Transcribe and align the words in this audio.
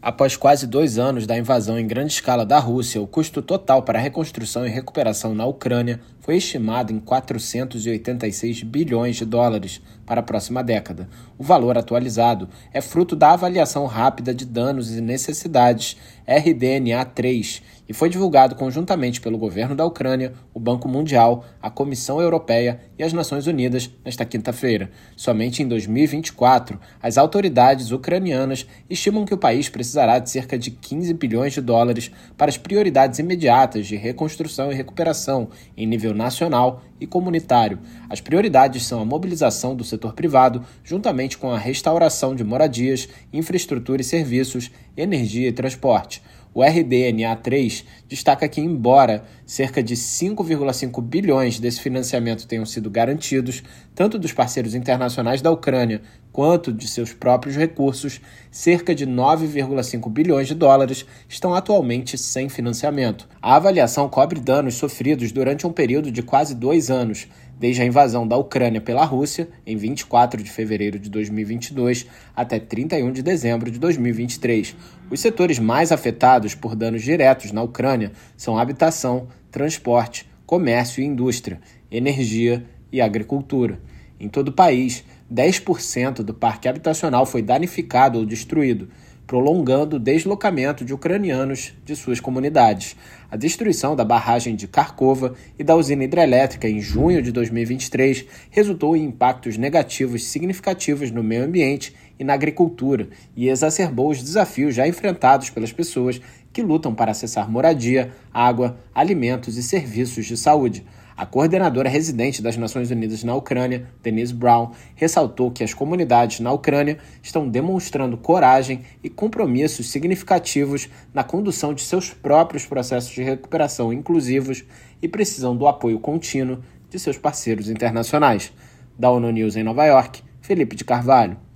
Após 0.00 0.36
quase 0.36 0.66
dois 0.66 0.96
anos 0.96 1.26
da 1.26 1.36
invasão 1.36 1.78
em 1.78 1.86
grande 1.86 2.12
escala 2.12 2.46
da 2.46 2.58
Rússia, 2.58 3.02
o 3.02 3.06
custo 3.06 3.42
total 3.42 3.82
para 3.82 3.98
a 3.98 4.02
reconstrução 4.02 4.64
e 4.64 4.70
recuperação 4.70 5.34
na 5.34 5.44
Ucrânia 5.44 6.00
foi 6.28 6.36
estimado 6.36 6.92
em 6.92 7.00
486 7.00 8.62
bilhões 8.62 9.16
de 9.16 9.24
dólares 9.24 9.80
para 10.04 10.20
a 10.20 10.22
próxima 10.22 10.62
década. 10.62 11.08
O 11.38 11.42
valor 11.42 11.78
atualizado 11.78 12.50
é 12.70 12.82
fruto 12.82 13.16
da 13.16 13.32
avaliação 13.32 13.86
rápida 13.86 14.34
de 14.34 14.44
danos 14.44 14.94
e 14.94 15.00
necessidades 15.00 15.96
RDNA3 16.28 17.62
e 17.88 17.94
foi 17.94 18.10
divulgado 18.10 18.54
conjuntamente 18.54 19.18
pelo 19.18 19.38
governo 19.38 19.74
da 19.74 19.84
Ucrânia, 19.86 20.34
o 20.52 20.60
Banco 20.60 20.86
Mundial, 20.86 21.46
a 21.62 21.70
Comissão 21.70 22.20
Europeia 22.20 22.80
e 22.98 23.02
as 23.02 23.14
Nações 23.14 23.46
Unidas 23.46 23.90
nesta 24.04 24.26
quinta-feira. 24.26 24.90
Somente 25.16 25.62
em 25.62 25.68
2024, 25.68 26.78
as 27.02 27.16
autoridades 27.16 27.90
ucranianas 27.90 28.66
estimam 28.90 29.24
que 29.24 29.32
o 29.32 29.38
país 29.38 29.70
precisará 29.70 30.18
de 30.18 30.28
cerca 30.28 30.58
de 30.58 30.70
15 30.70 31.14
bilhões 31.14 31.54
de 31.54 31.62
dólares 31.62 32.10
para 32.36 32.50
as 32.50 32.58
prioridades 32.58 33.18
imediatas 33.18 33.86
de 33.86 33.96
reconstrução 33.96 34.70
e 34.70 34.74
recuperação 34.74 35.48
em 35.74 35.86
nível 35.86 36.12
nacional 36.18 36.82
e 37.00 37.06
comunitário. 37.06 37.78
As 38.10 38.20
prioridades 38.20 38.84
são 38.84 39.00
a 39.00 39.04
mobilização 39.04 39.74
do 39.74 39.84
setor 39.84 40.12
privado, 40.12 40.62
juntamente 40.84 41.38
com 41.38 41.50
a 41.50 41.58
restauração 41.58 42.34
de 42.34 42.44
moradias, 42.44 43.08
infraestrutura 43.32 44.02
e 44.02 44.04
serviços, 44.04 44.70
energia 44.96 45.48
e 45.48 45.52
transporte. 45.52 46.20
O 46.58 46.60
RDNA3 46.60 47.84
destaca 48.08 48.48
que, 48.48 48.60
embora 48.60 49.22
cerca 49.46 49.80
de 49.80 49.94
5,5 49.94 51.00
bilhões 51.00 51.60
desse 51.60 51.80
financiamento 51.80 52.48
tenham 52.48 52.66
sido 52.66 52.90
garantidos, 52.90 53.62
tanto 53.94 54.18
dos 54.18 54.32
parceiros 54.32 54.74
internacionais 54.74 55.40
da 55.40 55.52
Ucrânia 55.52 56.02
quanto 56.32 56.72
de 56.72 56.88
seus 56.88 57.12
próprios 57.12 57.54
recursos, 57.54 58.20
cerca 58.50 58.92
de 58.92 59.06
9,5 59.06 60.10
bilhões 60.10 60.48
de 60.48 60.54
dólares 60.56 61.06
estão 61.28 61.54
atualmente 61.54 62.18
sem 62.18 62.48
financiamento. 62.48 63.28
A 63.40 63.54
avaliação 63.54 64.08
cobre 64.08 64.40
danos 64.40 64.74
sofridos 64.74 65.30
durante 65.30 65.64
um 65.64 65.72
período 65.72 66.10
de 66.10 66.24
quase 66.24 66.56
dois 66.56 66.90
anos, 66.90 67.28
desde 67.58 67.82
a 67.82 67.84
invasão 67.84 68.26
da 68.26 68.36
Ucrânia 68.36 68.80
pela 68.80 69.04
Rússia, 69.04 69.48
em 69.66 69.76
24 69.76 70.42
de 70.42 70.50
fevereiro 70.50 70.98
de 70.98 71.10
2022, 71.10 72.06
até 72.34 72.58
31 72.58 73.12
de 73.12 73.22
dezembro 73.22 73.70
de 73.70 73.78
2023. 73.78 74.76
Os 75.10 75.20
setores 75.20 75.58
mais 75.58 75.90
afetados 75.90 76.54
por 76.54 76.76
danos 76.76 77.02
diretos 77.02 77.50
na 77.50 77.62
Ucrânia 77.62 78.12
são 78.36 78.58
habitação, 78.58 79.28
transporte, 79.50 80.28
comércio 80.46 81.02
e 81.02 81.06
indústria, 81.06 81.60
energia 81.90 82.64
e 82.92 83.00
agricultura. 83.00 83.80
Em 84.20 84.28
todo 84.28 84.48
o 84.48 84.52
país, 84.52 85.04
10% 85.32 86.22
do 86.22 86.34
parque 86.34 86.68
habitacional 86.68 87.26
foi 87.26 87.42
danificado 87.42 88.18
ou 88.18 88.24
destruído 88.24 88.88
prolongando 89.28 89.96
o 89.96 90.00
deslocamento 90.00 90.86
de 90.86 90.94
ucranianos 90.94 91.74
de 91.84 91.94
suas 91.94 92.18
comunidades. 92.18 92.96
A 93.30 93.36
destruição 93.36 93.94
da 93.94 94.02
barragem 94.02 94.56
de 94.56 94.66
Kharkova 94.66 95.34
e 95.58 95.62
da 95.62 95.76
usina 95.76 96.02
hidrelétrica 96.02 96.66
em 96.66 96.80
junho 96.80 97.20
de 97.20 97.30
2023 97.30 98.24
resultou 98.50 98.96
em 98.96 99.04
impactos 99.04 99.58
negativos 99.58 100.24
significativos 100.24 101.10
no 101.10 101.22
meio 101.22 101.44
ambiente 101.44 101.94
e 102.18 102.24
na 102.24 102.32
agricultura 102.32 103.06
e 103.36 103.50
exacerbou 103.50 104.08
os 104.08 104.22
desafios 104.22 104.74
já 104.74 104.88
enfrentados 104.88 105.50
pelas 105.50 105.72
pessoas 105.72 106.18
que 106.50 106.62
lutam 106.62 106.94
para 106.94 107.10
acessar 107.10 107.50
moradia, 107.50 108.10
água, 108.32 108.78
alimentos 108.94 109.58
e 109.58 109.62
serviços 109.62 110.24
de 110.24 110.38
saúde. 110.38 110.86
A 111.18 111.26
coordenadora 111.26 111.88
residente 111.88 112.40
das 112.40 112.56
Nações 112.56 112.92
Unidas 112.92 113.24
na 113.24 113.34
Ucrânia, 113.34 113.88
Denise 114.00 114.32
Brown, 114.32 114.70
ressaltou 114.94 115.50
que 115.50 115.64
as 115.64 115.74
comunidades 115.74 116.38
na 116.38 116.52
Ucrânia 116.52 116.98
estão 117.20 117.48
demonstrando 117.48 118.16
coragem 118.16 118.82
e 119.02 119.10
compromissos 119.10 119.90
significativos 119.90 120.88
na 121.12 121.24
condução 121.24 121.74
de 121.74 121.82
seus 121.82 122.10
próprios 122.14 122.66
processos 122.66 123.10
de 123.10 123.24
recuperação 123.24 123.92
inclusivos 123.92 124.62
e 125.02 125.08
precisam 125.08 125.56
do 125.56 125.66
apoio 125.66 125.98
contínuo 125.98 126.62
de 126.88 127.00
seus 127.00 127.18
parceiros 127.18 127.68
internacionais. 127.68 128.52
Da 128.96 129.10
ONU 129.10 129.32
News 129.32 129.56
em 129.56 129.64
Nova 129.64 129.86
York, 129.86 130.22
Felipe 130.40 130.76
de 130.76 130.84
Carvalho. 130.84 131.47